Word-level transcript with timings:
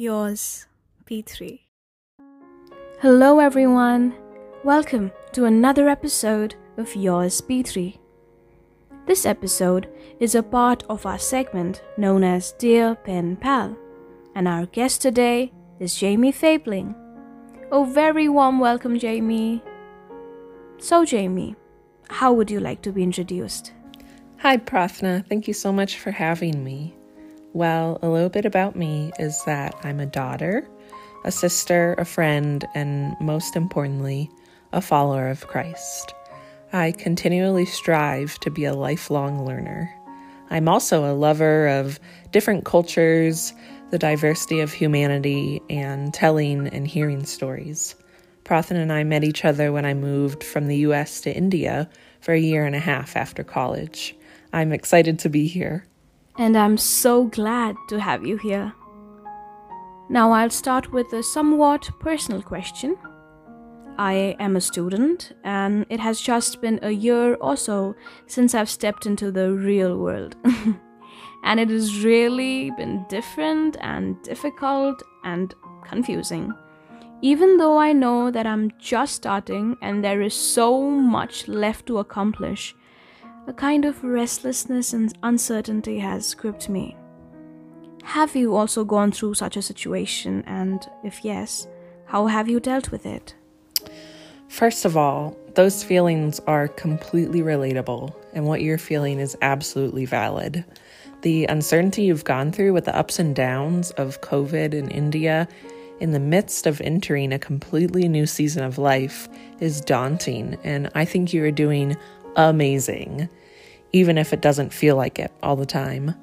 Yours, 0.00 0.64
P3. 1.04 1.60
Hello, 3.02 3.38
everyone. 3.38 4.14
Welcome 4.64 5.12
to 5.32 5.44
another 5.44 5.90
episode 5.90 6.54
of 6.78 6.96
Yours, 6.96 7.42
P3. 7.42 7.98
This 9.04 9.26
episode 9.26 9.90
is 10.18 10.34
a 10.34 10.42
part 10.42 10.84
of 10.88 11.04
our 11.04 11.18
segment 11.18 11.82
known 11.98 12.24
as 12.24 12.52
Dear 12.52 12.94
Pen 12.94 13.36
Pal, 13.36 13.76
and 14.34 14.48
our 14.48 14.64
guest 14.64 15.02
today 15.02 15.52
is 15.78 15.96
Jamie 15.96 16.32
Fabling. 16.32 16.94
Oh, 17.70 17.84
very 17.84 18.26
warm 18.26 18.58
welcome, 18.58 18.98
Jamie. 18.98 19.62
So, 20.78 21.04
Jamie, 21.04 21.56
how 22.08 22.32
would 22.32 22.50
you 22.50 22.60
like 22.60 22.80
to 22.84 22.90
be 22.90 23.02
introduced? 23.02 23.74
Hi, 24.38 24.56
Prathna. 24.56 25.26
Thank 25.28 25.46
you 25.46 25.52
so 25.52 25.70
much 25.70 25.98
for 25.98 26.10
having 26.10 26.64
me. 26.64 26.96
Well, 27.52 27.98
a 28.00 28.08
little 28.08 28.28
bit 28.28 28.44
about 28.44 28.76
me 28.76 29.10
is 29.18 29.42
that 29.44 29.74
I'm 29.82 29.98
a 29.98 30.06
daughter, 30.06 30.68
a 31.24 31.32
sister, 31.32 31.96
a 31.98 32.04
friend, 32.04 32.64
and 32.74 33.16
most 33.20 33.56
importantly, 33.56 34.30
a 34.72 34.80
follower 34.80 35.28
of 35.28 35.48
Christ. 35.48 36.14
I 36.72 36.92
continually 36.92 37.66
strive 37.66 38.38
to 38.40 38.50
be 38.52 38.64
a 38.64 38.74
lifelong 38.74 39.44
learner. 39.44 39.92
I'm 40.50 40.68
also 40.68 41.04
a 41.04 41.14
lover 41.14 41.66
of 41.66 41.98
different 42.30 42.64
cultures, 42.64 43.52
the 43.90 43.98
diversity 43.98 44.60
of 44.60 44.72
humanity, 44.72 45.60
and 45.68 46.14
telling 46.14 46.68
and 46.68 46.86
hearing 46.86 47.24
stories. 47.24 47.96
Prathna 48.44 48.76
and 48.76 48.92
I 48.92 49.02
met 49.02 49.24
each 49.24 49.44
other 49.44 49.72
when 49.72 49.84
I 49.84 49.94
moved 49.94 50.44
from 50.44 50.68
the 50.68 50.78
US 50.78 51.20
to 51.22 51.36
India 51.36 51.90
for 52.20 52.32
a 52.32 52.38
year 52.38 52.64
and 52.64 52.76
a 52.76 52.80
half 52.80 53.16
after 53.16 53.42
college. 53.42 54.14
I'm 54.52 54.72
excited 54.72 55.18
to 55.20 55.28
be 55.28 55.48
here. 55.48 55.84
And 56.38 56.56
I'm 56.56 56.76
so 56.76 57.24
glad 57.24 57.76
to 57.88 58.00
have 58.00 58.24
you 58.24 58.36
here. 58.36 58.72
Now, 60.08 60.32
I'll 60.32 60.50
start 60.50 60.92
with 60.92 61.12
a 61.12 61.22
somewhat 61.22 61.88
personal 62.00 62.42
question. 62.42 62.96
I 63.98 64.34
am 64.40 64.56
a 64.56 64.60
student, 64.60 65.32
and 65.44 65.84
it 65.88 66.00
has 66.00 66.20
just 66.20 66.60
been 66.60 66.80
a 66.82 66.90
year 66.90 67.34
or 67.34 67.56
so 67.56 67.94
since 68.26 68.54
I've 68.54 68.70
stepped 68.70 69.06
into 69.06 69.30
the 69.30 69.52
real 69.52 69.98
world. 69.98 70.36
and 71.44 71.60
it 71.60 71.68
has 71.68 72.02
really 72.04 72.70
been 72.76 73.04
different 73.08 73.76
and 73.80 74.20
difficult 74.22 75.02
and 75.24 75.54
confusing. 75.84 76.52
Even 77.22 77.58
though 77.58 77.78
I 77.78 77.92
know 77.92 78.30
that 78.30 78.46
I'm 78.46 78.72
just 78.78 79.14
starting 79.14 79.76
and 79.82 80.02
there 80.02 80.22
is 80.22 80.34
so 80.34 80.90
much 80.90 81.46
left 81.48 81.86
to 81.86 81.98
accomplish, 81.98 82.74
a 83.46 83.52
kind 83.52 83.84
of 83.84 84.02
restlessness 84.04 84.92
and 84.92 85.12
uncertainty 85.22 85.98
has 85.98 86.34
gripped 86.34 86.68
me. 86.68 86.96
Have 88.02 88.34
you 88.34 88.54
also 88.54 88.84
gone 88.84 89.12
through 89.12 89.34
such 89.34 89.56
a 89.56 89.62
situation? 89.62 90.42
And 90.46 90.88
if 91.04 91.24
yes, 91.24 91.66
how 92.06 92.26
have 92.26 92.48
you 92.48 92.60
dealt 92.60 92.90
with 92.90 93.06
it? 93.06 93.34
First 94.48 94.84
of 94.84 94.96
all, 94.96 95.36
those 95.54 95.84
feelings 95.84 96.40
are 96.40 96.68
completely 96.68 97.40
relatable, 97.40 98.14
and 98.32 98.46
what 98.46 98.62
you're 98.62 98.78
feeling 98.78 99.20
is 99.20 99.36
absolutely 99.42 100.06
valid. 100.06 100.64
The 101.22 101.44
uncertainty 101.46 102.02
you've 102.02 102.24
gone 102.24 102.50
through 102.50 102.72
with 102.72 102.86
the 102.86 102.96
ups 102.96 103.18
and 103.18 103.34
downs 103.34 103.90
of 103.92 104.20
COVID 104.22 104.74
in 104.74 104.90
India 104.90 105.46
in 106.00 106.12
the 106.12 106.18
midst 106.18 106.66
of 106.66 106.80
entering 106.80 107.32
a 107.32 107.38
completely 107.38 108.08
new 108.08 108.26
season 108.26 108.64
of 108.64 108.78
life 108.78 109.28
is 109.60 109.80
daunting, 109.80 110.58
and 110.64 110.90
I 110.94 111.04
think 111.04 111.32
you 111.32 111.44
are 111.44 111.50
doing 111.50 111.96
amazing, 112.36 113.28
even 113.92 114.18
if 114.18 114.32
it 114.32 114.40
doesn't 114.40 114.72
feel 114.72 114.96
like 114.96 115.18
it 115.18 115.32
all 115.42 115.56
the 115.56 115.66
time. 115.66 116.14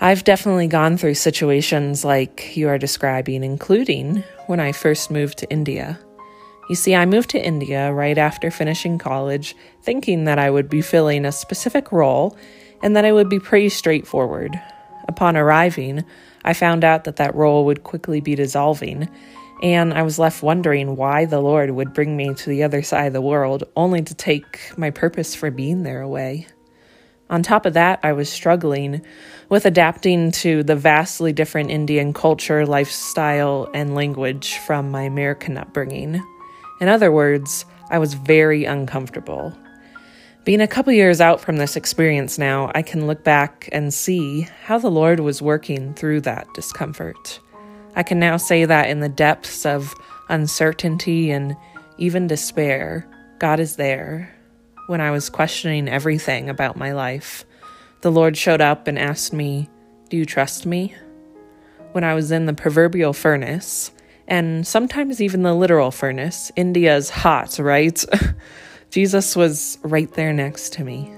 I've 0.00 0.24
definitely 0.24 0.66
gone 0.66 0.96
through 0.96 1.14
situations 1.14 2.04
like 2.04 2.56
you 2.56 2.68
are 2.68 2.78
describing, 2.78 3.44
including 3.44 4.24
when 4.46 4.58
I 4.58 4.72
first 4.72 5.10
moved 5.10 5.38
to 5.38 5.50
India. 5.50 5.98
You 6.68 6.74
see, 6.74 6.94
I 6.94 7.06
moved 7.06 7.30
to 7.30 7.44
India 7.44 7.92
right 7.92 8.18
after 8.18 8.50
finishing 8.50 8.98
college, 8.98 9.54
thinking 9.82 10.24
that 10.24 10.38
I 10.38 10.50
would 10.50 10.68
be 10.68 10.80
filling 10.80 11.24
a 11.24 11.32
specific 11.32 11.92
role 11.92 12.36
and 12.82 12.96
that 12.96 13.04
it 13.04 13.12
would 13.12 13.28
be 13.28 13.38
pretty 13.38 13.68
straightforward. 13.68 14.60
Upon 15.06 15.36
arriving, 15.36 16.04
I 16.44 16.54
found 16.54 16.82
out 16.82 17.04
that 17.04 17.16
that 17.16 17.34
role 17.34 17.64
would 17.66 17.84
quickly 17.84 18.20
be 18.20 18.34
dissolving, 18.34 19.08
and 19.62 19.94
I 19.94 20.02
was 20.02 20.18
left 20.18 20.42
wondering 20.42 20.96
why 20.96 21.24
the 21.24 21.40
Lord 21.40 21.70
would 21.70 21.94
bring 21.94 22.16
me 22.16 22.34
to 22.34 22.50
the 22.50 22.64
other 22.64 22.82
side 22.82 23.06
of 23.06 23.12
the 23.12 23.22
world 23.22 23.62
only 23.76 24.02
to 24.02 24.14
take 24.14 24.76
my 24.76 24.90
purpose 24.90 25.36
for 25.36 25.52
being 25.52 25.84
there 25.84 26.02
away. 26.02 26.48
On 27.30 27.42
top 27.42 27.64
of 27.64 27.74
that, 27.74 28.00
I 28.02 28.12
was 28.12 28.28
struggling 28.28 29.02
with 29.48 29.64
adapting 29.64 30.32
to 30.32 30.62
the 30.64 30.76
vastly 30.76 31.32
different 31.32 31.70
Indian 31.70 32.12
culture, 32.12 32.66
lifestyle, 32.66 33.70
and 33.72 33.94
language 33.94 34.58
from 34.66 34.90
my 34.90 35.02
American 35.02 35.56
upbringing. 35.56 36.22
In 36.80 36.88
other 36.88 37.12
words, 37.12 37.64
I 37.88 37.98
was 37.98 38.14
very 38.14 38.64
uncomfortable. 38.64 39.56
Being 40.44 40.60
a 40.60 40.66
couple 40.66 40.92
years 40.92 41.20
out 41.20 41.40
from 41.40 41.56
this 41.56 41.76
experience 41.76 42.36
now, 42.36 42.72
I 42.74 42.82
can 42.82 43.06
look 43.06 43.22
back 43.22 43.68
and 43.70 43.94
see 43.94 44.48
how 44.64 44.78
the 44.78 44.90
Lord 44.90 45.20
was 45.20 45.40
working 45.40 45.94
through 45.94 46.22
that 46.22 46.48
discomfort. 46.52 47.38
I 47.94 48.02
can 48.02 48.18
now 48.18 48.36
say 48.36 48.64
that 48.64 48.88
in 48.88 49.00
the 49.00 49.08
depths 49.08 49.66
of 49.66 49.94
uncertainty 50.28 51.30
and 51.30 51.56
even 51.98 52.26
despair, 52.26 53.06
God 53.38 53.60
is 53.60 53.76
there. 53.76 54.34
When 54.86 55.00
I 55.00 55.10
was 55.10 55.28
questioning 55.28 55.88
everything 55.88 56.48
about 56.48 56.76
my 56.76 56.92
life, 56.92 57.44
the 58.00 58.10
Lord 58.10 58.36
showed 58.36 58.60
up 58.60 58.88
and 58.88 58.98
asked 58.98 59.32
me, 59.32 59.68
Do 60.08 60.16
you 60.16 60.24
trust 60.24 60.66
me? 60.66 60.94
When 61.92 62.04
I 62.04 62.14
was 62.14 62.32
in 62.32 62.46
the 62.46 62.54
proverbial 62.54 63.12
furnace, 63.12 63.92
and 64.26 64.66
sometimes 64.66 65.20
even 65.20 65.42
the 65.42 65.54
literal 65.54 65.90
furnace, 65.90 66.50
India's 66.56 67.10
hot, 67.10 67.58
right? 67.58 68.02
Jesus 68.90 69.36
was 69.36 69.78
right 69.82 70.10
there 70.12 70.32
next 70.32 70.72
to 70.74 70.84
me. 70.84 71.12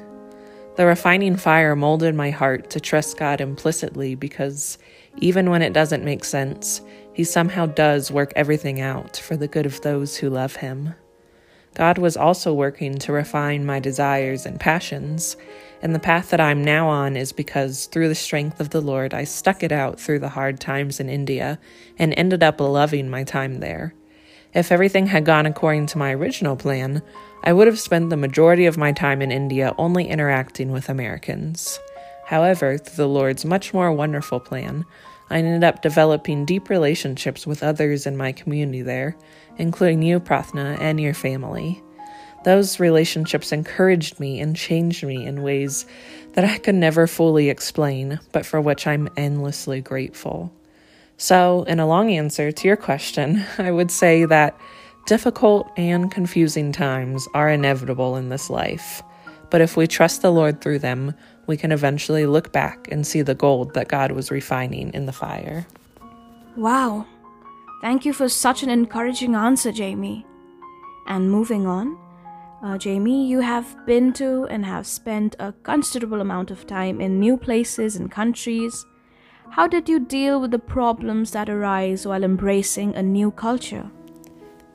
The 0.77 0.87
refining 0.87 1.37
fire 1.37 1.77
molded 1.77 2.17
my 2.17 2.31
heart 2.31 2.71
to 2.71 2.81
trust 2.81 3.17
God 3.17 3.41
implicitly 3.41 4.17
because 4.17 4.79
even 5.17 5.51
when 5.51 5.63
it 5.63 5.73
doesn't 5.73 6.05
make 6.05 6.25
sense, 6.25 6.81
He 7.13 7.25
somehow 7.25 7.67
does 7.67 8.11
work 8.11 8.33
everything 8.35 8.81
out 8.81 9.17
for 9.17 9.37
the 9.37 9.49
good 9.49 9.67
of 9.67 9.81
those 9.81 10.17
who 10.17 10.31
love 10.31 10.57
Him. 10.57 10.95
God 11.75 11.99
was 11.99 12.17
also 12.17 12.55
working 12.55 12.99
to 12.99 13.13
refine 13.13 13.67
my 13.67 13.81
desires 13.81 14.47
and 14.47 14.61
passions, 14.61 15.37
and 15.83 15.95
the 15.95 15.99
path 15.99 16.31
that 16.31 16.41
I'm 16.41 16.65
now 16.65 16.89
on 16.89 17.17
is 17.17 17.33
because 17.33 17.87
through 17.87 18.09
the 18.09 18.15
strength 18.15 18.61
of 18.61 18.71
the 18.71 18.81
Lord, 18.81 19.13
I 19.13 19.25
stuck 19.25 19.63
it 19.63 19.73
out 19.73 19.99
through 19.99 20.21
the 20.21 20.31
hard 20.31 20.61
times 20.61 21.01
in 21.01 21.09
India 21.09 21.59
and 21.99 22.15
ended 22.17 22.43
up 22.43 22.61
loving 22.61 23.11
my 23.11 23.25
time 23.25 23.61
there. 23.61 23.93
If 24.55 24.71
everything 24.71 25.09
had 25.09 25.25
gone 25.25 25.47
according 25.47 25.87
to 25.87 25.99
my 25.99 26.13
original 26.15 26.55
plan, 26.55 27.03
I 27.43 27.53
would 27.53 27.67
have 27.67 27.81
spent 27.81 28.09
the 28.09 28.17
majority 28.17 28.67
of 28.67 28.79
my 28.79 28.93
time 28.93 29.21
in 29.21 29.33
India 29.33 29.75
only 29.77 30.09
interacting 30.09 30.71
with 30.71 30.89
Americans. 30.89 31.81
However, 32.27 32.79
through 32.79 32.97
the 32.97 33.09
Lord's 33.09 33.45
much 33.45 33.75
more 33.75 33.93
wonderful 33.93 34.41
plan, 34.41 34.85
I 35.31 35.39
ended 35.39 35.65
up 35.65 35.83
developing 35.83 36.45
deep 36.45 36.69
relationships 36.69 37.47
with 37.47 37.63
others 37.63 38.07
in 38.07 38.17
my 38.17 38.33
community 38.33 38.83
there, 38.83 39.17
including 39.57 40.03
you, 40.03 40.21
Prathna, 40.21 40.79
and 40.81 41.01
your 41.01 41.15
family. 41.15 41.83
Those 42.45 42.79
relationships 42.79 43.53
encouraged 43.53 44.21
me 44.21 44.41
and 44.41 44.55
changed 44.55 45.03
me 45.03 45.25
in 45.27 45.43
ways 45.43 45.87
that 46.35 46.45
I 46.45 46.59
could 46.59 46.75
never 46.75 47.07
fully 47.07 47.49
explain, 47.49 48.21
but 48.33 48.45
for 48.45 48.61
which 48.61 48.87
I'm 48.87 49.09
endlessly 49.17 49.81
grateful. 49.81 50.53
So, 51.17 51.63
in 51.63 51.81
a 51.81 51.87
long 51.87 52.11
answer 52.11 52.53
to 52.53 52.69
your 52.69 52.77
question, 52.77 53.45
I 53.59 53.71
would 53.71 53.91
say 53.91 54.25
that 54.27 54.59
Difficult 55.07 55.71
and 55.77 56.11
confusing 56.11 56.73
times 56.73 57.29
are 57.35 57.51
inevitable 57.51 58.17
in 58.17 58.31
this 58.31 58.49
life, 58.49 59.03
but 59.51 59.61
if 59.61 59.77
we 59.77 59.87
trust 59.87 60.23
the 60.23 60.33
Lord 60.33 60.63
through 60.63 60.79
them, 60.79 61.13
we 61.47 61.57
can 61.57 61.73
eventually 61.73 62.27
look 62.27 62.53
back 62.53 62.89
and 62.91 63.07
see 63.07 63.23
the 63.23 63.35
gold 63.35 63.75
that 63.75 63.89
God 63.89 64.13
was 64.13 64.31
refining 64.31 64.93
in 64.95 65.07
the 65.07 65.13
fire. 65.13 65.67
Wow. 66.57 67.07
Thank 67.81 68.05
you 68.05 68.13
for 68.13 68.29
such 68.29 68.63
an 68.63 68.71
encouraging 68.71 69.35
answer, 69.35 69.73
Jamie. 69.73 70.25
And 71.07 71.31
moving 71.31 71.67
on, 71.67 71.99
uh, 72.63 72.79
Jamie, 72.79 73.27
you 73.27 73.41
have 73.41 73.77
been 73.85 74.13
to 74.15 74.47
and 74.47 74.65
have 74.65 74.87
spent 74.87 75.37
a 75.39 75.53
considerable 75.65 76.23
amount 76.23 76.51
of 76.51 76.67
time 76.67 77.01
in 77.01 77.21
new 77.21 77.37
places 77.37 77.97
and 77.97 78.11
countries. 78.11 78.87
How 79.51 79.67
did 79.69 79.89
you 79.89 80.01
deal 80.01 80.41
with 80.41 80.51
the 80.51 80.59
problems 80.59 81.33
that 81.33 81.51
arise 81.51 82.07
while 82.07 82.25
embracing 82.25 82.95
a 82.95 83.03
new 83.03 83.31
culture? 83.31 83.91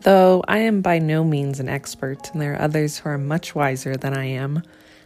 Though 0.01 0.43
I 0.47 0.59
am 0.59 0.81
by 0.81 0.99
no 0.99 1.23
means 1.23 1.59
an 1.59 1.67
expert, 1.67 2.29
and 2.31 2.41
there 2.41 2.53
are 2.53 2.61
others 2.61 2.99
who 2.99 3.09
are 3.09 3.17
much 3.17 3.55
wiser 3.55 3.97
than 3.97 4.15
I 4.15 4.25
am, 4.25 4.61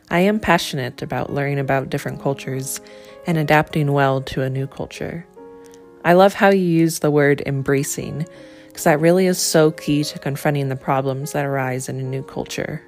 I 0.10 0.20
am 0.20 0.40
passionate 0.40 1.02
about 1.02 1.34
learning 1.34 1.60
about 1.60 1.90
different 1.90 2.22
cultures 2.22 2.80
and 3.26 3.38
adapting 3.38 3.92
well 3.92 4.22
to 4.22 4.42
a 4.42 4.50
new 4.50 4.68
culture. 4.68 5.26
I 6.06 6.14
love 6.14 6.34
how 6.34 6.50
you 6.50 6.62
use 6.62 7.00
the 7.00 7.10
word 7.12 7.42
embracing, 7.46 8.28
because 8.68 8.84
that 8.84 9.00
really 9.00 9.26
is 9.28 9.40
so 9.40 9.72
key 9.72 10.04
to 10.04 10.20
confronting 10.20 10.70
the 10.70 10.76
problems 10.76 11.32
that 11.32 11.46
arise 11.46 11.88
in 11.90 12.00
a 12.00 12.04
new 12.04 12.24
culture. 12.24 12.82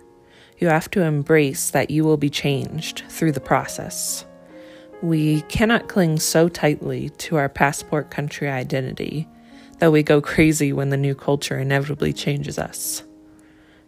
You 0.59 0.67
have 0.67 0.91
to 0.91 1.01
embrace 1.01 1.71
that 1.71 1.89
you 1.89 2.03
will 2.03 2.17
be 2.17 2.29
changed 2.29 3.03
through 3.09 3.31
the 3.31 3.39
process. 3.39 4.25
we 5.01 5.41
cannot 5.44 5.88
cling 5.88 6.19
so 6.19 6.50
tightly 6.50 7.09
to 7.12 7.35
our 7.35 7.50
passport 7.50 8.09
country 8.09 8.50
identity 8.50 9.27
that 9.79 9.91
we 9.91 10.01
go 10.01 10.21
crazy 10.21 10.71
when 10.71 10.89
the 10.89 10.97
new 10.97 11.13
culture 11.13 11.59
inevitably 11.59 12.13
changes 12.13 12.57
us. 12.57 13.03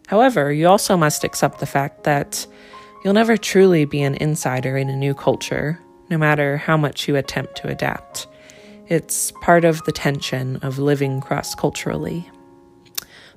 However, 0.06 0.52
you 0.52 0.68
also 0.68 0.96
must 0.96 1.24
accept 1.24 1.60
the 1.60 1.66
fact 1.66 2.04
that 2.04 2.46
you'll 3.02 3.14
never 3.14 3.36
truly 3.36 3.84
be 3.84 4.02
an 4.02 4.14
insider 4.16 4.76
in 4.76 4.88
a 4.88 4.96
new 4.96 5.14
culture, 5.14 5.80
no 6.10 6.18
matter 6.18 6.56
how 6.56 6.76
much 6.76 7.08
you 7.08 7.16
attempt 7.16 7.56
to 7.56 7.68
adapt. 7.68 8.26
It's 8.88 9.32
part 9.42 9.64
of 9.64 9.84
the 9.84 9.92
tension 9.92 10.56
of 10.56 10.78
living 10.78 11.20
cross 11.20 11.54
culturally. 11.54 12.30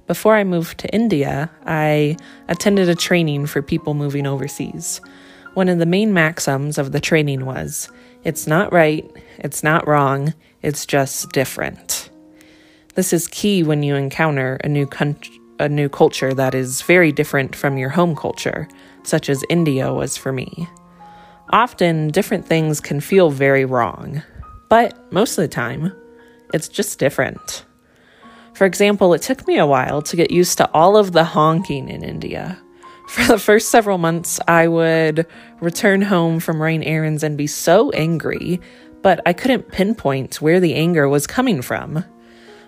Before 0.08 0.36
I 0.36 0.44
moved 0.44 0.80
to 0.80 0.94
India, 0.94 1.52
I 1.66 2.18
attended 2.48 2.90
a 2.90 2.96
training 2.96 3.46
for 3.46 3.62
people 3.62 3.94
moving 3.94 4.26
overseas. 4.26 5.00
One 5.54 5.70
of 5.70 5.80
the 5.80 5.86
main 5.86 6.14
maxims 6.14 6.78
of 6.78 6.92
the 6.92 7.00
training 7.00 7.46
was 7.46 7.90
it's 8.24 8.48
not 8.48 8.72
right, 8.72 9.10
it's 9.40 9.64
not 9.64 9.88
wrong, 9.88 10.34
it's 10.62 10.86
just 10.86 11.32
different. 11.32 12.10
This 12.96 13.14
is 13.14 13.28
key 13.28 13.64
when 13.64 13.84
you 13.84 13.96
encounter 13.96 14.60
a 14.64 14.70
new 14.70 14.88
a 15.60 15.70
new 15.70 15.90
culture 15.90 16.34
that 16.34 16.56
is 16.56 16.82
very 16.82 17.12
different 17.12 17.56
from 17.56 17.78
your 17.78 17.90
home 17.90 18.16
culture, 18.16 18.68
such 19.04 19.30
as 19.30 19.44
India 19.50 19.94
was 19.94 20.18
for 20.18 20.32
me. 20.32 20.68
Often, 21.52 22.10
different 22.10 22.46
things 22.46 22.80
can 22.80 23.02
feel 23.02 23.30
very 23.30 23.66
wrong, 23.66 24.24
but 24.70 25.12
most 25.12 25.38
of 25.38 25.42
the 25.42 25.48
time, 25.48 25.94
it's 26.54 26.70
just 26.70 27.00
different. 27.00 27.66
For 28.54 28.66
example, 28.66 29.14
it 29.14 29.22
took 29.22 29.48
me 29.48 29.58
a 29.58 29.66
while 29.66 30.02
to 30.04 30.16
get 30.16 30.32
used 30.32 30.58
to 30.60 30.70
all 30.72 30.96
of 30.96 31.12
the 31.12 31.24
honking 31.24 31.90
in 31.90 32.04
India. 32.04 32.62
For 33.08 33.26
the 33.26 33.40
first 33.40 33.70
several 33.70 33.98
months, 33.98 34.40
I 34.48 34.68
would 34.68 35.26
return 35.60 36.02
home 36.02 36.40
from 36.40 36.62
rain 36.62 36.84
errands 36.84 37.24
and 37.24 37.38
be 37.38 37.48
so 37.48 37.90
angry, 37.92 38.62
but 39.02 39.20
I 39.26 39.34
couldn't 39.34 39.72
pinpoint 39.72 40.42
where 40.42 40.60
the 40.60 40.76
anger 40.76 41.10
was 41.10 41.28
coming 41.28 41.62
from. 41.62 42.06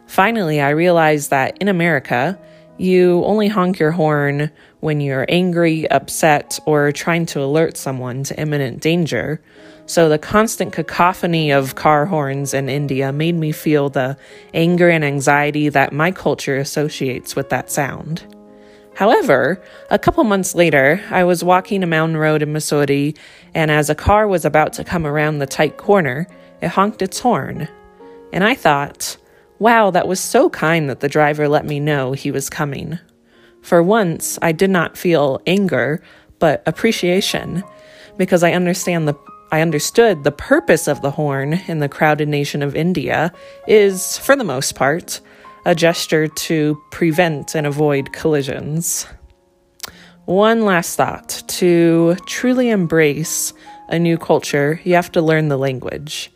Finally, 0.08 0.60
I 0.60 0.72
realized 0.72 1.30
that 1.30 1.58
in 1.62 1.70
America, 1.70 2.38
you 2.78 3.24
only 3.24 3.48
honk 3.48 3.80
your 3.80 3.92
horn 3.92 4.52
when 4.80 5.00
you're 5.00 5.26
angry, 5.30 5.90
upset, 5.90 6.60
or 6.66 6.92
trying 6.92 7.26
to 7.28 7.42
alert 7.42 7.78
someone 7.78 8.24
to 8.24 8.40
imminent 8.40 8.82
danger. 8.82 9.42
So 9.86 10.10
the 10.10 10.18
constant 10.18 10.74
cacophony 10.74 11.52
of 11.52 11.76
car 11.76 12.06
horns 12.06 12.54
in 12.54 12.70
India 12.70 13.12
made 13.12 13.36
me 13.36 13.52
feel 13.52 13.90
the 13.90 14.18
anger 14.54 14.90
and 14.90 15.04
anxiety 15.04 15.70
that 15.70 15.94
my 15.94 16.12
culture 16.12 16.58
associates 16.58 17.36
with 17.36 17.50
that 17.50 17.70
sound. 17.70 18.26
However, 18.96 19.62
a 19.90 19.98
couple 19.98 20.24
months 20.24 20.54
later, 20.54 21.02
I 21.10 21.24
was 21.24 21.44
walking 21.44 21.84
a 21.84 21.88
mountain 21.88 22.18
road 22.18 22.42
in 22.42 22.54
Mussoorie, 22.54 23.18
and 23.54 23.72
as 23.72 23.90
a 23.90 23.96
car 23.96 24.28
was 24.28 24.46
about 24.46 24.74
to 24.74 24.84
come 24.84 25.06
around 25.06 25.40
the 25.40 25.48
tight 25.48 25.78
corner, 25.78 26.28
it 26.62 26.70
honked 26.70 27.02
its 27.02 27.20
horn. 27.20 27.68
And 28.32 28.44
I 28.44 28.56
thought, 28.56 29.18
wow, 29.64 29.90
that 29.92 30.10
was 30.10 30.20
so 30.20 30.50
kind 30.50 30.90
that 30.90 31.00
the 31.00 31.08
driver 31.08 31.48
let 31.48 31.66
me 31.66 31.80
know 31.80 32.12
he 32.12 32.32
was 32.32 32.50
coming. 32.50 33.00
For 33.62 33.82
once, 33.82 34.38
I 34.42 34.52
did 34.52 34.70
not 34.70 34.98
feel 34.98 35.42
anger, 35.48 36.04
but 36.38 36.62
appreciation, 36.66 37.64
because 38.18 38.44
I 38.44 38.52
understand 38.52 39.08
the 39.08 39.16
I 39.54 39.62
understood 39.62 40.24
the 40.24 40.32
purpose 40.32 40.88
of 40.88 41.02
the 41.02 41.12
horn 41.12 41.62
in 41.68 41.80
the 41.80 41.88
crowded 41.88 42.28
nation 42.28 42.62
of 42.62 42.76
India 42.76 43.32
is, 43.68 44.18
for 44.18 44.36
the 44.36 44.44
most 44.44 44.76
part, 44.76 45.22
a 45.66 45.74
gesture 45.76 46.28
to 46.28 46.82
prevent 46.92 47.56
and 47.56 47.66
avoid 47.66 48.12
collisions. 48.12 49.06
One 50.26 50.66
last 50.66 50.98
thought 50.98 51.44
to 51.60 52.16
truly 52.26 52.70
embrace 52.70 53.54
a 53.88 53.98
new 54.00 54.18
culture, 54.18 54.82
you 54.84 54.96
have 54.96 55.12
to 55.14 55.22
learn 55.22 55.48
the 55.48 55.58
language. 55.58 56.32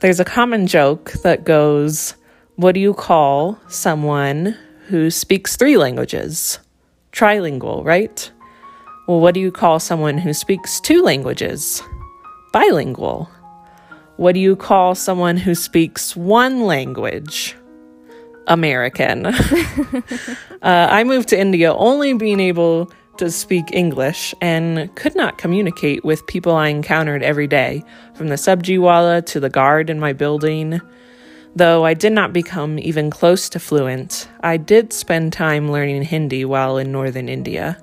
There's 0.00 0.20
a 0.20 0.24
common 0.24 0.66
joke 0.66 1.12
that 1.22 1.44
goes, 1.44 2.14
What 2.60 2.74
do 2.74 2.80
you 2.80 2.92
call 2.92 3.58
someone 3.68 4.54
who 4.88 5.10
speaks 5.10 5.56
three 5.56 5.78
languages? 5.78 6.58
Trilingual, 7.10 7.82
right? 7.86 8.30
Well, 9.08 9.18
what 9.18 9.32
do 9.32 9.40
you 9.40 9.50
call 9.50 9.80
someone 9.80 10.18
who 10.18 10.34
speaks 10.34 10.78
two 10.78 11.02
languages? 11.02 11.82
Bilingual. 12.52 13.30
What 14.18 14.32
do 14.34 14.40
you 14.40 14.56
call 14.56 14.94
someone 14.94 15.38
who 15.38 15.54
speaks 15.54 16.14
one 16.14 16.64
language? 16.64 17.56
American. 18.46 19.24
uh, 19.26 19.32
I 20.60 21.02
moved 21.04 21.30
to 21.30 21.40
India 21.40 21.72
only 21.72 22.12
being 22.12 22.40
able 22.40 22.92
to 23.16 23.30
speak 23.30 23.72
English 23.72 24.34
and 24.42 24.94
could 24.96 25.16
not 25.16 25.38
communicate 25.38 26.04
with 26.04 26.26
people 26.26 26.54
I 26.54 26.68
encountered 26.68 27.22
every 27.22 27.46
day, 27.46 27.82
from 28.14 28.28
the 28.28 28.34
sabjiwala 28.34 29.24
to 29.24 29.40
the 29.40 29.48
guard 29.48 29.88
in 29.88 29.98
my 29.98 30.12
building. 30.12 30.82
Though 31.56 31.84
I 31.84 31.94
did 31.94 32.12
not 32.12 32.32
become 32.32 32.78
even 32.78 33.10
close 33.10 33.48
to 33.50 33.58
fluent, 33.58 34.28
I 34.40 34.56
did 34.56 34.92
spend 34.92 35.32
time 35.32 35.70
learning 35.70 36.02
Hindi 36.02 36.44
while 36.44 36.78
in 36.78 36.92
northern 36.92 37.28
India. 37.28 37.76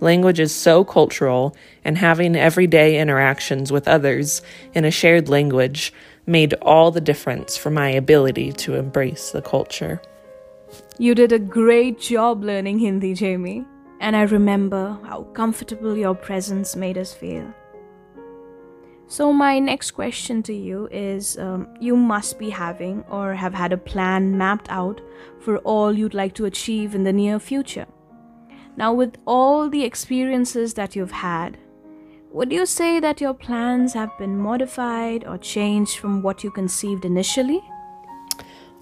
Language 0.00 0.38
is 0.38 0.54
so 0.54 0.84
cultural, 0.84 1.56
and 1.82 1.96
having 1.96 2.36
everyday 2.36 3.00
interactions 3.00 3.72
with 3.72 3.88
others 3.88 4.42
in 4.74 4.84
a 4.84 4.90
shared 4.90 5.30
language 5.30 5.94
made 6.26 6.52
all 6.60 6.90
the 6.90 7.00
difference 7.00 7.56
for 7.56 7.70
my 7.70 7.88
ability 7.88 8.52
to 8.52 8.74
embrace 8.74 9.30
the 9.30 9.40
culture. 9.40 10.02
You 10.98 11.14
did 11.14 11.32
a 11.32 11.38
great 11.38 11.98
job 11.98 12.44
learning 12.44 12.80
Hindi, 12.80 13.14
Jamie, 13.14 13.64
and 14.00 14.14
I 14.14 14.22
remember 14.22 14.98
how 15.04 15.22
comfortable 15.32 15.96
your 15.96 16.14
presence 16.14 16.76
made 16.76 16.98
us 16.98 17.14
feel. 17.14 17.50
So, 19.08 19.32
my 19.32 19.60
next 19.60 19.92
question 19.92 20.42
to 20.44 20.52
you 20.52 20.88
is 20.90 21.38
um, 21.38 21.68
You 21.80 21.96
must 21.96 22.40
be 22.40 22.50
having 22.50 23.04
or 23.08 23.34
have 23.34 23.54
had 23.54 23.72
a 23.72 23.76
plan 23.76 24.36
mapped 24.36 24.68
out 24.68 25.00
for 25.38 25.58
all 25.58 25.92
you'd 25.92 26.14
like 26.14 26.34
to 26.34 26.44
achieve 26.44 26.94
in 26.94 27.04
the 27.04 27.12
near 27.12 27.38
future. 27.38 27.86
Now, 28.76 28.92
with 28.92 29.16
all 29.24 29.70
the 29.70 29.84
experiences 29.84 30.74
that 30.74 30.96
you've 30.96 31.12
had, 31.12 31.56
would 32.32 32.52
you 32.52 32.66
say 32.66 32.98
that 32.98 33.20
your 33.20 33.32
plans 33.32 33.94
have 33.94 34.10
been 34.18 34.36
modified 34.36 35.24
or 35.24 35.38
changed 35.38 35.98
from 35.98 36.20
what 36.20 36.42
you 36.42 36.50
conceived 36.50 37.04
initially? 37.04 37.62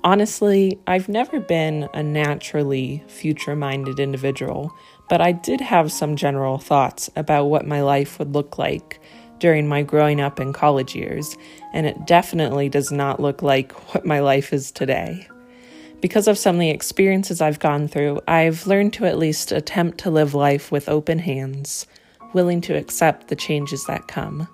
Honestly, 0.05 0.79
I've 0.87 1.09
never 1.09 1.38
been 1.38 1.88
a 1.94 2.03
naturally 2.03 3.05
future 3.06 3.55
minded 3.55 4.00
individual, 4.00 4.73
but 5.09 5.21
I 5.21 5.32
did 5.32 5.61
have 5.61 5.93
some 5.93 6.17
general 6.17 6.59
thoughts 6.59 7.11
about 7.15 7.44
what 7.44 7.67
my 7.67 7.82
life 7.82 8.19
would 8.19 8.35
look 8.35 8.59
like 8.59 9.00
during 9.38 9.69
my 9.69 9.82
growing 9.82 10.20
up 10.20 10.38
and 10.38 10.54
college 10.54 10.94
years, 10.94 11.36
and 11.72 11.86
it 11.86 12.06
definitely 12.06 12.69
does 12.69 12.90
not 12.90 13.20
look 13.20 13.42
like 13.42 13.73
what 13.94 14.04
my 14.04 14.20
life 14.20 14.52
is 14.52 14.70
today. 14.70 15.26
Because 16.00 16.28
of 16.28 16.37
some 16.38 16.56
of 16.56 16.61
the 16.61 16.70
experiences 16.70 17.40
I've 17.40 17.59
gone 17.59 17.88
through, 17.88 18.20
I've 18.28 18.66
learned 18.66 18.92
to 18.94 19.06
at 19.06 19.18
least 19.18 19.52
attempt 19.52 19.99
to 19.99 20.11
live 20.11 20.35
life 20.35 20.70
with 20.70 20.88
open 20.88 21.18
hands 21.18 21.87
willing 22.35 22.61
to 22.61 22.76
accept 22.76 23.28
the 23.28 23.37
changes 23.37 23.85
that 23.87 24.09
come. 24.09 24.47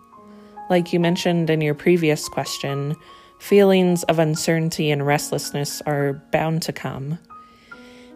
Like 0.68 0.92
you 0.92 1.00
mentioned 1.00 1.50
in 1.50 1.60
your 1.60 1.74
previous 1.74 2.28
question, 2.28 2.94
feelings 3.40 4.04
of 4.04 4.18
uncertainty 4.18 4.90
and 4.90 5.04
restlessness 5.04 5.82
are 5.86 6.22
bound 6.30 6.62
to 6.62 6.72
come. 6.72 7.18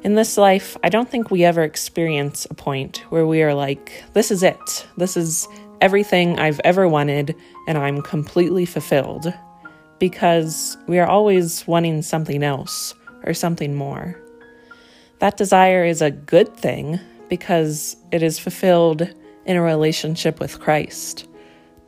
In 0.05 0.15
this 0.15 0.37
life, 0.37 0.77
I 0.85 0.91
don't 0.91 1.11
think 1.11 1.31
we 1.31 1.45
ever 1.45 1.63
experience 1.63 2.47
a 2.51 2.55
point 2.55 2.99
where 3.09 3.27
we 3.27 3.43
are 3.43 3.55
like, 3.55 4.05
this 4.13 4.31
is 4.31 4.43
it. 4.43 4.87
This 4.99 5.17
is 5.17 5.49
everything 5.81 6.39
I've 6.39 6.61
ever 6.65 6.89
wanted, 6.89 7.35
and 7.67 7.79
I'm 7.79 8.03
completely 8.03 8.67
fulfilled. 8.67 9.33
Because 9.99 10.77
we 10.87 10.99
are 10.99 11.07
always 11.07 11.67
wanting 11.67 12.03
something 12.03 12.43
else 12.43 12.95
or 13.25 13.35
something 13.35 13.75
more. 13.75 14.21
That 15.21 15.37
desire 15.37 15.85
is 15.85 16.03
a 16.03 16.11
good 16.11 16.57
thing 16.57 17.01
because 17.29 17.97
it 18.13 18.23
is 18.23 18.39
fulfilled 18.39 19.09
in 19.47 19.57
a 19.57 19.63
relationship 19.63 20.41
with 20.41 20.61
Christ. 20.61 21.27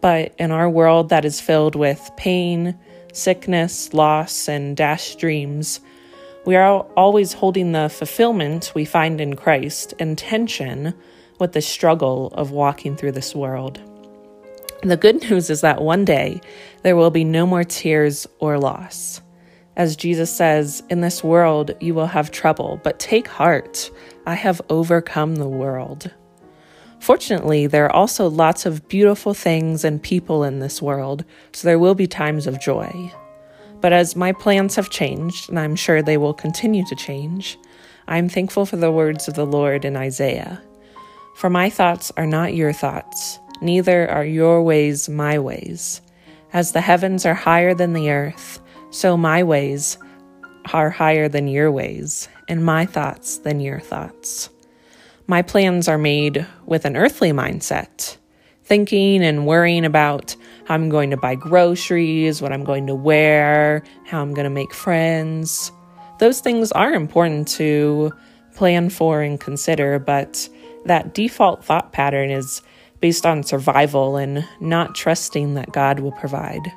But 0.00 0.34
in 0.38 0.50
our 0.50 0.70
world 0.70 1.08
that 1.08 1.24
is 1.24 1.40
filled 1.40 1.74
with 1.74 2.10
pain, 2.16 2.78
sickness, 3.12 3.92
loss, 3.92 4.48
and 4.48 4.76
dashed 4.76 5.18
dreams, 5.18 5.80
we 6.44 6.54
are 6.54 6.82
always 6.96 7.32
holding 7.32 7.72
the 7.72 7.88
fulfillment 7.88 8.72
we 8.74 8.84
find 8.84 9.20
in 9.20 9.34
Christ 9.34 9.94
in 9.98 10.14
tension 10.14 10.94
with 11.38 11.52
the 11.52 11.60
struggle 11.60 12.28
of 12.34 12.50
walking 12.50 12.96
through 12.96 13.12
this 13.12 13.34
world. 13.34 13.80
The 14.82 14.96
good 14.96 15.22
news 15.22 15.50
is 15.50 15.62
that 15.62 15.82
one 15.82 16.04
day 16.04 16.40
there 16.82 16.96
will 16.96 17.10
be 17.10 17.24
no 17.24 17.46
more 17.46 17.64
tears 17.64 18.26
or 18.38 18.58
loss. 18.58 19.20
As 19.76 19.96
Jesus 19.96 20.34
says, 20.34 20.82
in 20.88 21.00
this 21.00 21.24
world 21.24 21.72
you 21.80 21.94
will 21.94 22.06
have 22.06 22.30
trouble, 22.30 22.80
but 22.82 22.98
take 22.98 23.28
heart, 23.28 23.90
I 24.26 24.34
have 24.34 24.62
overcome 24.70 25.36
the 25.36 25.48
world. 25.48 26.10
Fortunately, 26.98 27.66
there 27.66 27.84
are 27.84 27.94
also 27.94 28.28
lots 28.28 28.66
of 28.66 28.88
beautiful 28.88 29.34
things 29.34 29.84
and 29.84 30.02
people 30.02 30.44
in 30.44 30.60
this 30.60 30.80
world, 30.80 31.24
so 31.52 31.68
there 31.68 31.78
will 31.78 31.94
be 31.94 32.06
times 32.06 32.46
of 32.46 32.60
joy. 32.60 33.12
But 33.80 33.92
as 33.92 34.16
my 34.16 34.32
plans 34.32 34.76
have 34.76 34.90
changed, 34.90 35.48
and 35.48 35.58
I'm 35.58 35.76
sure 35.76 36.00
they 36.00 36.16
will 36.16 36.34
continue 36.34 36.84
to 36.86 36.96
change, 36.96 37.58
I'm 38.08 38.28
thankful 38.28 38.66
for 38.66 38.76
the 38.76 38.90
words 38.90 39.28
of 39.28 39.34
the 39.34 39.46
Lord 39.46 39.84
in 39.84 39.96
Isaiah. 39.96 40.62
For 41.36 41.50
my 41.50 41.68
thoughts 41.68 42.10
are 42.16 42.26
not 42.26 42.54
your 42.54 42.72
thoughts, 42.72 43.38
neither 43.60 44.08
are 44.08 44.24
your 44.24 44.62
ways 44.62 45.06
my 45.06 45.38
ways. 45.38 46.00
As 46.54 46.72
the 46.72 46.80
heavens 46.80 47.26
are 47.26 47.34
higher 47.34 47.74
than 47.74 47.92
the 47.92 48.10
earth, 48.10 48.58
so 48.88 49.18
my 49.18 49.42
ways 49.42 49.98
are 50.72 50.88
higher 50.88 51.28
than 51.28 51.46
your 51.46 51.70
ways, 51.70 52.30
and 52.48 52.64
my 52.64 52.86
thoughts 52.86 53.36
than 53.36 53.60
your 53.60 53.80
thoughts. 53.80 54.48
My 55.26 55.42
plans 55.42 55.88
are 55.88 55.98
made 55.98 56.46
with 56.64 56.86
an 56.86 56.96
earthly 56.96 57.32
mindset, 57.32 58.16
thinking 58.64 59.22
and 59.22 59.46
worrying 59.46 59.84
about 59.84 60.34
how 60.64 60.72
I'm 60.72 60.88
going 60.88 61.10
to 61.10 61.18
buy 61.18 61.34
groceries, 61.34 62.40
what 62.40 62.54
I'm 62.54 62.64
going 62.64 62.86
to 62.86 62.94
wear, 62.94 63.82
how 64.06 64.22
I'm 64.22 64.32
going 64.32 64.44
to 64.44 64.50
make 64.50 64.72
friends. 64.72 65.70
Those 66.18 66.40
things 66.40 66.72
are 66.72 66.94
important 66.94 67.46
to 67.48 68.10
plan 68.54 68.88
for 68.88 69.20
and 69.20 69.38
consider, 69.38 69.98
but 69.98 70.48
that 70.86 71.14
default 71.14 71.64
thought 71.64 71.92
pattern 71.92 72.30
is 72.30 72.62
based 73.00 73.26
on 73.26 73.42
survival 73.42 74.16
and 74.16 74.46
not 74.60 74.94
trusting 74.94 75.54
that 75.54 75.72
God 75.72 76.00
will 76.00 76.12
provide. 76.12 76.72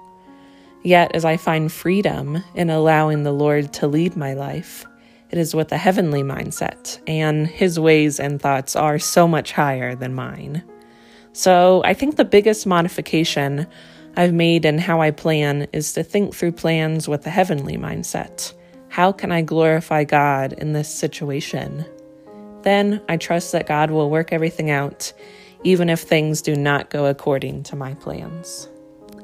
Yet, 0.84 1.14
as 1.14 1.26
I 1.26 1.38
find 1.38 1.72
freedom 1.72 2.44
in 2.56 2.70
allowing 2.70 3.24
the 3.24 3.34
Lord 3.34 3.74
to 3.74 3.88
lead 3.88 4.16
my 4.16 4.34
life, 4.34 4.86
it 5.30 5.38
is 5.38 5.54
with 5.54 5.72
a 5.72 5.78
heavenly 5.78 6.24
mindset, 6.24 7.00
and 7.06 7.48
His 7.48 7.80
ways 7.80 8.20
and 8.20 8.42
thoughts 8.42 8.76
are 8.76 8.98
so 8.98 9.28
much 9.28 9.52
higher 9.52 9.94
than 9.94 10.14
mine. 10.14 10.64
So, 11.34 11.84
I 11.84 11.94
think 11.94 12.16
the 12.16 12.26
biggest 12.26 12.66
modification 12.66 13.68
I've 14.16 14.34
made 14.34 14.66
in 14.66 14.80
how 14.80 15.02
I 15.02 15.12
plan 15.12 15.68
is 15.72 15.94
to 15.94 16.04
think 16.04 16.34
through 16.34 16.54
plans 16.54 17.08
with 17.08 17.26
a 17.28 17.30
heavenly 17.30 17.78
mindset. 17.78 18.54
How 18.88 19.12
can 19.12 19.32
I 19.32 19.42
glorify 19.42 20.04
God 20.04 20.54
in 20.54 20.74
this 20.74 20.90
situation? 20.94 21.86
Then 22.64 23.02
I 23.08 23.18
trust 23.18 23.52
that 23.52 23.68
God 23.68 23.92
will 23.92 24.10
work 24.10 24.34
everything 24.34 24.70
out, 24.70 25.14
even 25.64 25.90
if 25.90 26.02
things 26.02 26.42
do 26.42 26.56
not 26.56 26.90
go 26.90 27.06
according 27.06 27.64
to 27.64 27.76
my 27.76 27.94
plans. 27.96 28.70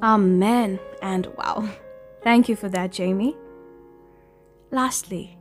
Amen. 0.01 0.79
And 1.01 1.27
wow. 1.37 1.69
Thank 2.23 2.49
you 2.49 2.55
for 2.55 2.69
that, 2.69 2.91
Jamie. 2.91 3.35
Lastly, 4.71 5.37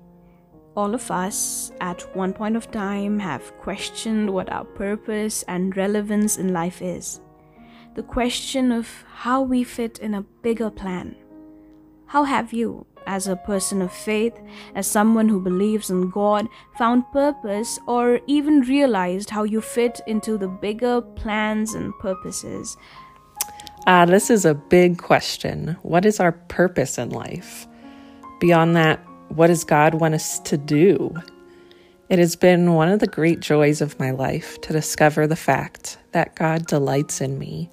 all 0.76 0.94
of 0.94 1.10
us 1.10 1.72
at 1.80 2.02
one 2.16 2.32
point 2.32 2.56
of 2.56 2.70
time 2.70 3.18
have 3.20 3.56
questioned 3.58 4.30
what 4.30 4.50
our 4.50 4.64
purpose 4.64 5.44
and 5.44 5.76
relevance 5.76 6.36
in 6.36 6.52
life 6.52 6.82
is. 6.82 7.20
The 7.94 8.02
question 8.02 8.72
of 8.72 8.88
how 9.14 9.42
we 9.42 9.62
fit 9.62 9.98
in 9.98 10.14
a 10.14 10.22
bigger 10.42 10.70
plan. 10.70 11.14
How 12.06 12.24
have 12.24 12.52
you, 12.52 12.86
as 13.06 13.26
a 13.26 13.36
person 13.36 13.82
of 13.82 13.92
faith, 13.92 14.38
as 14.74 14.86
someone 14.86 15.28
who 15.28 15.40
believes 15.40 15.90
in 15.90 16.10
God, 16.10 16.48
found 16.78 17.10
purpose, 17.12 17.78
or 17.86 18.20
even 18.26 18.60
realized 18.62 19.30
how 19.30 19.44
you 19.44 19.60
fit 19.60 20.00
into 20.06 20.38
the 20.38 20.48
bigger 20.48 21.00
plans 21.00 21.74
and 21.74 21.96
purposes? 21.98 22.76
Ah, 23.86 24.06
this 24.06 24.30
is 24.30 24.44
a 24.44 24.54
big 24.54 24.98
question. 24.98 25.76
What 25.82 26.06
is 26.06 26.18
our 26.18 26.32
purpose 26.32 26.96
in 26.96 27.10
life? 27.10 27.66
Beyond 28.40 28.76
that, 28.76 28.98
what 29.28 29.48
does 29.48 29.64
God 29.64 29.94
want 29.94 30.14
us 30.14 30.38
to 30.40 30.56
do? 30.56 31.14
It 32.08 32.18
has 32.18 32.36
been 32.36 32.74
one 32.74 32.88
of 32.88 33.00
the 33.00 33.06
great 33.06 33.40
joys 33.40 33.80
of 33.80 33.98
my 33.98 34.10
life 34.10 34.60
to 34.62 34.72
discover 34.72 35.26
the 35.26 35.36
fact 35.36 35.98
that 36.12 36.36
God 36.36 36.66
delights 36.66 37.20
in 37.20 37.38
me, 37.38 37.70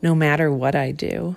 no 0.00 0.14
matter 0.14 0.50
what 0.50 0.74
I 0.74 0.92
do. 0.92 1.36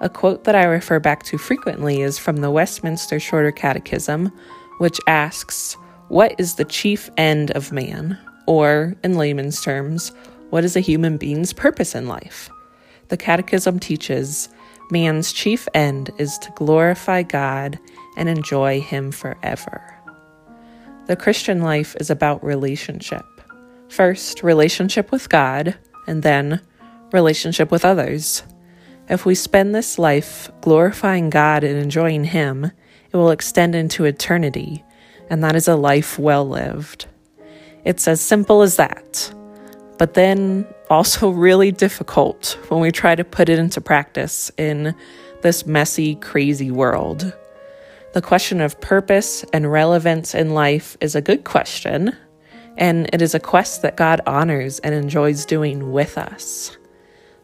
A 0.00 0.08
quote 0.08 0.44
that 0.44 0.54
I 0.54 0.64
refer 0.64 1.00
back 1.00 1.24
to 1.24 1.38
frequently 1.38 2.02
is 2.02 2.18
from 2.18 2.36
the 2.36 2.50
Westminster 2.50 3.18
Shorter 3.18 3.50
Catechism, 3.50 4.32
which 4.78 5.00
asks, 5.08 5.76
What 6.08 6.34
is 6.38 6.54
the 6.54 6.64
chief 6.64 7.10
end 7.16 7.50
of 7.52 7.72
man? 7.72 8.16
Or, 8.46 8.94
in 9.02 9.16
layman's 9.16 9.60
terms, 9.60 10.12
what 10.50 10.64
is 10.64 10.76
a 10.76 10.80
human 10.80 11.16
being's 11.16 11.52
purpose 11.52 11.94
in 11.94 12.06
life? 12.06 12.48
The 13.08 13.16
Catechism 13.16 13.80
teaches 13.80 14.48
man's 14.90 15.32
chief 15.32 15.66
end 15.74 16.10
is 16.16 16.38
to 16.38 16.52
glorify 16.52 17.22
God 17.22 17.78
and 18.16 18.28
enjoy 18.28 18.80
Him 18.80 19.10
forever. 19.10 19.82
The 21.06 21.16
Christian 21.16 21.60
life 21.60 21.96
is 21.98 22.08
about 22.08 22.44
relationship. 22.44 23.24
First, 23.88 24.42
relationship 24.42 25.10
with 25.10 25.28
God, 25.28 25.76
and 26.06 26.22
then 26.22 26.60
relationship 27.12 27.70
with 27.70 27.84
others. 27.84 28.42
If 29.10 29.24
we 29.24 29.34
spend 29.34 29.74
this 29.74 29.98
life 29.98 30.50
glorifying 30.60 31.30
God 31.30 31.64
and 31.64 31.78
enjoying 31.78 32.24
Him, 32.24 32.70
it 33.10 33.16
will 33.16 33.30
extend 33.30 33.74
into 33.74 34.04
eternity, 34.04 34.84
and 35.30 35.42
that 35.42 35.56
is 35.56 35.66
a 35.66 35.76
life 35.76 36.18
well 36.18 36.46
lived. 36.46 37.06
It's 37.84 38.06
as 38.06 38.20
simple 38.20 38.62
as 38.62 38.76
that, 38.76 39.32
but 39.98 40.14
then 40.14 40.66
also 40.90 41.30
really 41.30 41.72
difficult 41.72 42.58
when 42.68 42.80
we 42.80 42.90
try 42.90 43.14
to 43.14 43.24
put 43.24 43.48
it 43.48 43.58
into 43.58 43.80
practice 43.80 44.50
in 44.58 44.94
this 45.42 45.66
messy, 45.66 46.14
crazy 46.16 46.70
world. 46.70 47.32
The 48.12 48.22
question 48.22 48.60
of 48.60 48.80
purpose 48.80 49.44
and 49.52 49.70
relevance 49.70 50.34
in 50.34 50.54
life 50.54 50.96
is 51.00 51.14
a 51.14 51.20
good 51.22 51.44
question, 51.44 52.16
and 52.76 53.08
it 53.12 53.22
is 53.22 53.34
a 53.34 53.40
quest 53.40 53.82
that 53.82 53.96
God 53.96 54.20
honors 54.26 54.78
and 54.80 54.94
enjoys 54.94 55.44
doing 55.44 55.92
with 55.92 56.16
us. 56.16 56.77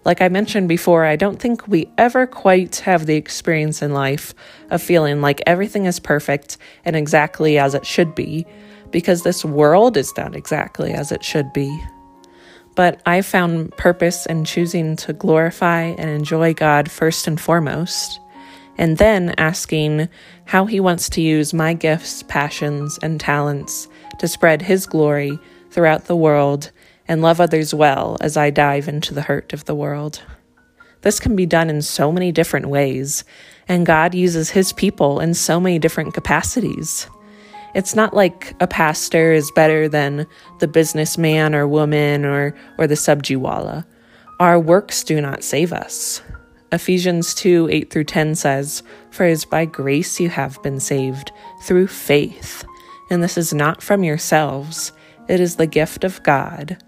Like 0.04 0.20
I 0.20 0.28
mentioned 0.28 0.68
before, 0.68 1.04
I 1.04 1.16
don't 1.16 1.40
think 1.40 1.66
we 1.66 1.88
ever 1.96 2.26
quite 2.26 2.76
have 2.76 3.06
the 3.06 3.16
experience 3.16 3.80
in 3.80 3.94
life 3.94 4.34
of 4.70 4.82
feeling 4.82 5.22
like 5.22 5.42
everything 5.46 5.86
is 5.86 5.98
perfect 5.98 6.58
and 6.84 6.94
exactly 6.94 7.58
as 7.58 7.74
it 7.74 7.86
should 7.86 8.14
be, 8.14 8.46
because 8.90 9.22
this 9.22 9.44
world 9.44 9.96
is 9.96 10.14
not 10.16 10.36
exactly 10.36 10.92
as 10.92 11.10
it 11.10 11.24
should 11.24 11.52
be. 11.54 11.82
But 12.74 13.00
I 13.06 13.22
found 13.22 13.74
purpose 13.76 14.26
in 14.26 14.44
choosing 14.44 14.96
to 14.96 15.12
glorify 15.12 15.82
and 15.82 16.10
enjoy 16.10 16.52
God 16.52 16.90
first 16.90 17.26
and 17.26 17.40
foremost, 17.40 18.20
and 18.76 18.98
then 18.98 19.34
asking 19.38 20.08
how 20.44 20.66
He 20.66 20.80
wants 20.80 21.08
to 21.10 21.22
use 21.22 21.54
my 21.54 21.72
gifts, 21.72 22.22
passions, 22.24 22.98
and 23.02 23.18
talents 23.18 23.88
to 24.18 24.28
spread 24.28 24.60
His 24.60 24.84
glory 24.86 25.38
throughout 25.70 26.04
the 26.04 26.16
world 26.16 26.70
and 27.06 27.22
love 27.22 27.40
others 27.40 27.74
well 27.74 28.16
as 28.20 28.36
I 28.36 28.50
dive 28.50 28.88
into 28.88 29.14
the 29.14 29.22
hurt 29.22 29.52
of 29.52 29.64
the 29.64 29.74
world. 29.74 30.22
This 31.02 31.20
can 31.20 31.36
be 31.36 31.46
done 31.46 31.68
in 31.68 31.82
so 31.82 32.10
many 32.10 32.32
different 32.32 32.66
ways, 32.66 33.24
and 33.68 33.84
God 33.84 34.14
uses 34.14 34.50
His 34.50 34.72
people 34.72 35.20
in 35.20 35.34
so 35.34 35.60
many 35.60 35.78
different 35.78 36.14
capacities. 36.14 37.06
It's 37.74 37.94
not 37.94 38.14
like 38.14 38.54
a 38.60 38.66
pastor 38.66 39.32
is 39.32 39.50
better 39.50 39.88
than 39.88 40.26
the 40.60 40.68
businessman 40.68 41.54
or 41.54 41.68
woman 41.68 42.24
or, 42.24 42.54
or 42.78 42.86
the 42.86 42.94
subjiwala. 42.94 43.84
Our 44.40 44.58
works 44.58 45.04
do 45.04 45.20
not 45.20 45.44
save 45.44 45.72
us. 45.72 46.22
Ephesians 46.72 47.34
2 47.34 47.68
8 47.70 47.90
through 47.90 48.04
10 48.04 48.34
says, 48.34 48.82
For 49.10 49.26
it 49.26 49.32
is 49.32 49.44
by 49.44 49.66
grace 49.66 50.18
you 50.18 50.30
have 50.30 50.62
been 50.62 50.80
saved, 50.80 51.32
through 51.62 51.88
faith. 51.88 52.64
And 53.10 53.22
this 53.22 53.36
is 53.36 53.52
not 53.52 53.82
from 53.82 54.04
yourselves, 54.04 54.92
it 55.28 55.38
is 55.38 55.56
the 55.56 55.66
gift 55.66 56.02
of 56.02 56.22
God 56.22 56.78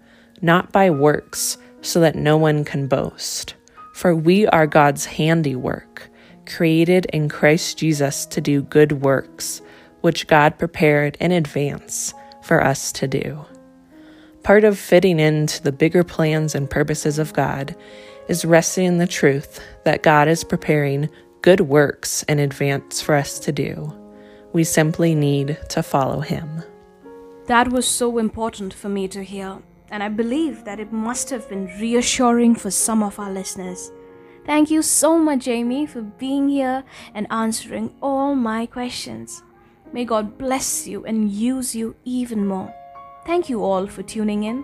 not 0.41 0.71
by 0.71 0.89
works, 0.89 1.57
so 1.81 1.99
that 1.99 2.15
no 2.15 2.37
one 2.37 2.63
can 2.63 2.87
boast. 2.87 3.55
For 3.93 4.15
we 4.15 4.45
are 4.47 4.67
God's 4.67 5.05
handiwork, 5.05 6.09
created 6.45 7.05
in 7.07 7.29
Christ 7.29 7.77
Jesus 7.77 8.25
to 8.27 8.41
do 8.41 8.61
good 8.61 9.03
works, 9.03 9.61
which 10.01 10.27
God 10.27 10.57
prepared 10.57 11.17
in 11.19 11.31
advance 11.31 12.13
for 12.43 12.63
us 12.63 12.91
to 12.93 13.07
do. 13.07 13.45
Part 14.43 14.63
of 14.63 14.77
fitting 14.77 15.19
into 15.19 15.61
the 15.61 15.71
bigger 15.71 16.03
plans 16.03 16.55
and 16.55 16.69
purposes 16.69 17.19
of 17.19 17.33
God 17.33 17.75
is 18.29 18.45
resting 18.45 18.85
in 18.85 18.97
the 18.97 19.07
truth 19.07 19.59
that 19.83 20.03
God 20.03 20.27
is 20.27 20.43
preparing 20.43 21.09
good 21.41 21.61
works 21.61 22.23
in 22.23 22.39
advance 22.39 23.01
for 23.01 23.15
us 23.15 23.39
to 23.39 23.51
do. 23.51 23.93
We 24.53 24.63
simply 24.63 25.15
need 25.15 25.57
to 25.69 25.83
follow 25.83 26.21
Him. 26.21 26.63
That 27.47 27.69
was 27.69 27.87
so 27.87 28.17
important 28.17 28.73
for 28.73 28.89
me 28.89 29.07
to 29.09 29.23
hear 29.23 29.61
and 29.91 30.03
I 30.03 30.09
believe 30.09 30.63
that 30.65 30.79
it 30.79 30.91
must 30.91 31.29
have 31.29 31.47
been 31.49 31.67
reassuring 31.79 32.55
for 32.55 32.71
some 32.71 33.03
of 33.03 33.19
our 33.19 33.31
listeners. 33.31 33.91
Thank 34.45 34.71
you 34.71 34.81
so 34.81 35.17
much, 35.19 35.45
Jamie, 35.45 35.85
for 35.85 36.01
being 36.01 36.47
here 36.47 36.83
and 37.13 37.27
answering 37.29 37.93
all 38.01 38.35
my 38.35 38.65
questions. 38.65 39.43
May 39.91 40.05
God 40.05 40.37
bless 40.37 40.87
you 40.87 41.05
and 41.05 41.31
use 41.31 41.75
you 41.75 41.95
even 42.05 42.45
more. 42.45 42.73
Thank 43.25 43.49
you 43.49 43.63
all 43.63 43.87
for 43.87 44.03
tuning 44.03 44.43
in. 44.43 44.63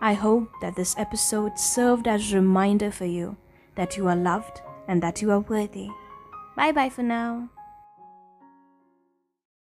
I 0.00 0.14
hope 0.14 0.48
that 0.60 0.76
this 0.76 0.94
episode 0.98 1.58
served 1.58 2.06
as 2.06 2.32
a 2.32 2.36
reminder 2.36 2.90
for 2.90 3.06
you 3.06 3.36
that 3.74 3.96
you 3.96 4.06
are 4.08 4.16
loved 4.16 4.60
and 4.88 5.02
that 5.02 5.22
you 5.22 5.30
are 5.30 5.40
worthy. 5.40 5.88
Bye 6.56 6.72
bye 6.72 6.90
for 6.90 7.02
now. 7.02 7.48